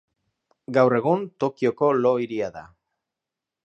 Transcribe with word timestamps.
Gaur 0.77 0.95
egun 1.01 1.27
Tokioko 1.45 1.93
lo-hiria 2.01 2.53
da. 2.59 2.69